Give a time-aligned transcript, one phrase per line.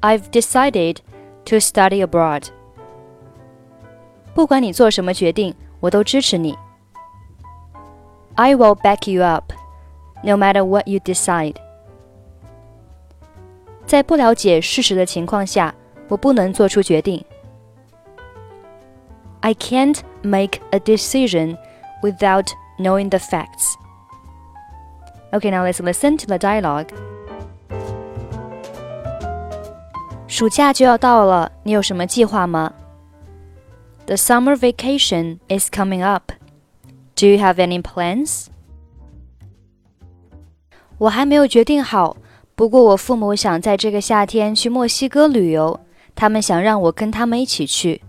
[0.00, 0.98] I've decided
[1.46, 2.48] to study abroad.
[4.34, 6.56] 不管你做什么决定，我都支持你。
[8.34, 9.52] I will back you up,
[10.22, 11.56] no matter what you decide.
[13.86, 15.74] 在不了解事实的情况下，
[16.08, 17.24] 我不能做出决定。
[19.40, 21.56] I can't make a decision
[22.02, 22.48] without
[22.78, 23.74] knowing the facts.
[25.32, 26.88] Okay, now let's listen to the dialogue.
[30.28, 32.72] 暑假就要到了，你有什么计划吗？
[34.06, 36.32] The summer vacation is coming up.
[37.14, 38.46] Do you have any plans?
[40.98, 42.16] 我还没有决定好，
[42.54, 45.80] 不过我父母想在这个夏天去墨西哥旅游，
[46.14, 48.02] 他们想让我跟他们一起去。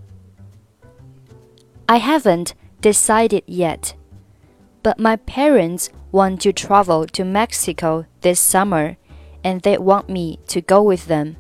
[1.86, 2.52] I haven't
[2.82, 3.92] decided yet,
[4.84, 8.98] but my parents want to travel to Mexico this summer
[9.44, 11.36] and they want me to go with them.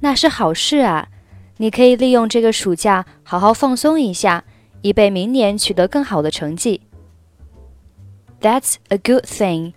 [0.00, 1.08] 那是好事啊！
[1.56, 4.44] 你可以利用这个暑假好好放松一下，
[4.82, 6.82] 以备明年取得更好的成绩。
[8.40, 9.72] That's a good thing.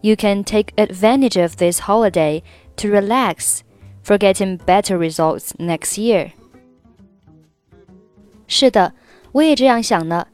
[0.00, 2.42] You can take advantage of this holiday
[2.76, 3.60] to relax
[4.04, 6.32] for getting better results next year.
[8.48, 8.92] 是的，
[9.32, 10.26] 我也这样想呢。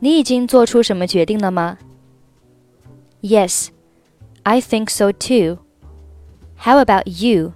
[0.00, 1.78] 你已经做出什么决定了吗？
[3.22, 3.68] Yes,
[4.42, 5.58] I think so too.
[6.58, 7.54] How about you?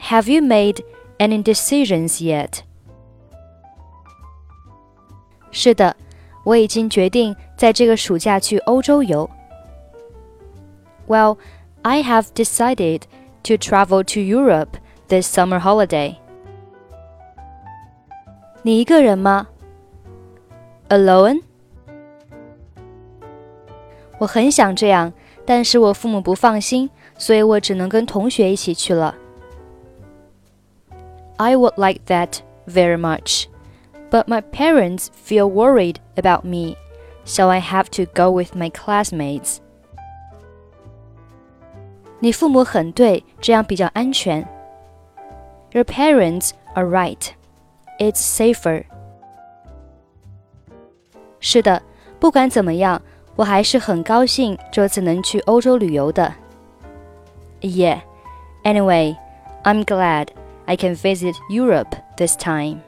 [0.00, 0.84] Have you made
[1.18, 2.60] any decisions yet?
[5.50, 5.96] 是的，
[6.44, 9.28] 我已经决定在这个暑假去欧洲游。
[11.06, 11.38] Well,
[11.82, 13.02] I have decided
[13.44, 16.16] to travel to Europe this summer holiday.
[18.62, 19.48] 你一个人吗
[20.90, 21.42] ？alone？
[24.18, 25.12] 我很想这样，
[25.44, 26.88] 但是我父母不放心，
[27.18, 29.14] 所以我只能跟同学一起去了。
[31.36, 33.44] I would like that very much,
[34.10, 36.76] but my parents feel worried about me,
[37.26, 39.58] so I have to go with my classmates.
[42.20, 44.48] 你父母很对，这样比较安全。
[45.72, 47.32] Your parents are right.
[47.98, 48.84] It's safer.
[51.40, 51.82] 是的，
[52.18, 53.00] 不管怎么样，
[53.36, 56.32] 我还是很高兴这次能去欧洲旅游的。
[57.60, 58.00] Yeah.
[58.64, 59.16] Anyway,
[59.62, 60.28] I'm glad
[60.64, 62.78] I can visit Europe this time.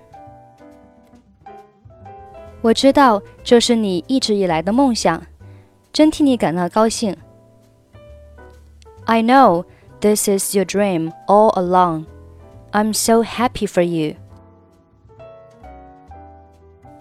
[2.61, 5.23] 我知道这是你一直以来的梦想，
[5.93, 7.17] 真替你感到高兴。
[9.05, 9.65] I know
[10.01, 12.07] this is your dream all along.
[12.73, 14.17] I'm so happy for you.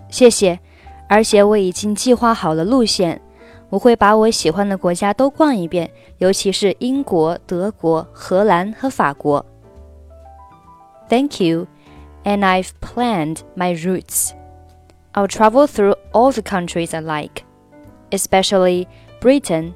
[0.09, 0.59] 谢谢。
[1.11, 3.21] 而且我已经计划好了路线，
[3.69, 9.45] 我会把我喜欢的国家都逛一遍，尤其是英国、德国、荷兰和法国。
[11.09, 11.67] Thank you,
[12.23, 14.31] and I've planned my routes.
[15.13, 17.43] I'll travel through all the countries I like,
[18.11, 18.87] especially
[19.21, 19.73] Britain,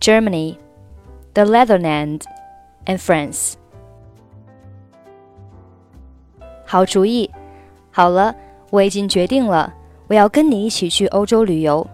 [0.00, 0.58] Germany,
[1.34, 2.22] the Netherlands,
[2.86, 3.54] and France.
[6.64, 7.30] 好主意，
[7.90, 8.34] 好了，
[8.70, 9.74] 我已经决定了。
[10.08, 11.86] 我要跟你一起去欧洲旅游，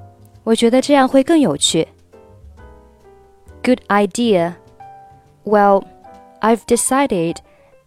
[0.45, 1.87] 我觉得这样会更有趣。
[3.63, 4.55] Good idea.
[5.45, 5.85] Well,
[6.41, 7.37] I've decided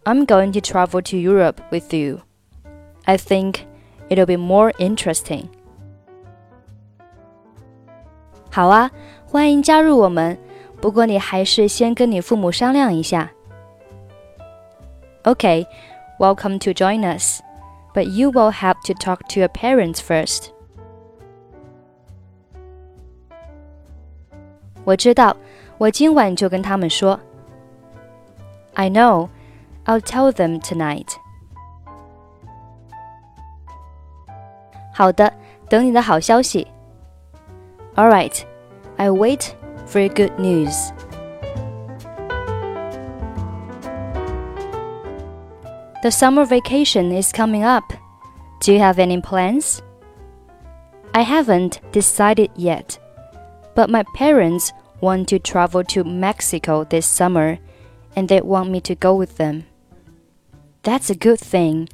[0.04, 2.20] I'm going to travel to Europe with you.
[3.04, 3.60] I think
[4.08, 5.46] it'll be more interesting.
[8.50, 8.90] 好啊，
[9.26, 10.38] 欢迎加入我们。
[10.80, 13.30] 不过你还是先跟你父母商量一下。
[15.24, 15.66] Okay,
[16.18, 17.40] welcome to join us,
[17.94, 20.50] but you will have to talk to your parents first.
[24.84, 25.36] 我知道，
[25.78, 27.20] 我今晚就跟他们说。
[28.74, 29.28] I know,
[29.84, 31.08] I'll tell them tonight.
[34.94, 35.32] 好的，
[35.68, 36.66] 等你的好消息。
[37.96, 38.42] All right,
[38.96, 39.50] I wait
[39.86, 40.90] for good news.
[46.05, 47.91] The summer vacation is coming up.
[48.59, 49.81] Do you have any plans?
[51.15, 52.99] I haven't decided yet,
[53.73, 54.71] but my parents
[55.01, 57.57] want to travel to Mexico this summer
[58.15, 59.65] and they want me to go with them.
[60.83, 61.89] That's a good thing.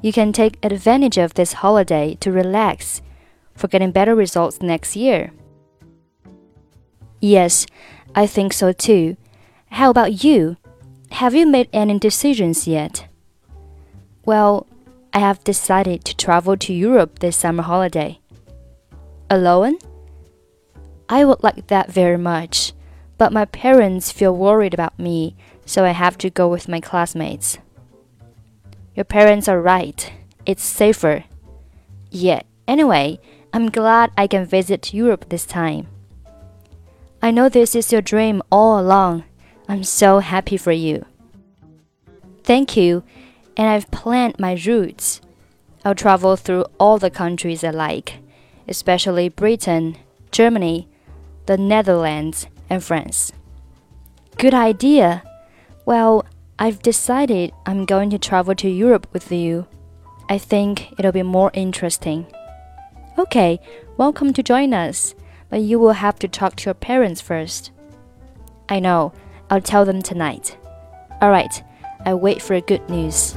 [0.00, 3.02] You can take advantage of this holiday to relax
[3.56, 5.32] for getting better results next year.
[7.20, 7.66] Yes,
[8.14, 9.16] I think so too.
[9.72, 10.56] How about you?
[11.10, 13.08] Have you made any decisions yet?
[14.26, 14.66] Well,
[15.14, 18.18] I have decided to travel to Europe this summer holiday.
[19.30, 19.78] Alone?
[21.08, 22.72] I would like that very much,
[23.18, 27.58] but my parents feel worried about me, so I have to go with my classmates.
[28.96, 30.12] Your parents are right.
[30.44, 31.22] It's safer.
[32.10, 33.20] Yeah, anyway,
[33.52, 35.86] I'm glad I can visit Europe this time.
[37.22, 39.22] I know this is your dream all along.
[39.68, 41.04] I'm so happy for you.
[42.42, 43.04] Thank you,
[43.56, 45.20] and I've planned my routes.
[45.84, 48.18] I'll travel through all the countries I like,
[48.68, 49.96] especially Britain,
[50.30, 50.88] Germany,
[51.46, 53.32] the Netherlands, and France.
[54.38, 55.22] Good idea.
[55.84, 56.26] Well,
[56.58, 59.66] I've decided I'm going to travel to Europe with you.
[60.28, 62.26] I think it'll be more interesting.
[63.18, 63.60] Okay,
[63.96, 65.14] welcome to join us
[65.48, 67.70] but you will have to talk to your parents first.
[68.68, 69.12] I know,
[69.50, 70.56] I'll tell them tonight.
[71.22, 71.62] Alright,
[72.04, 73.36] I wait for good news.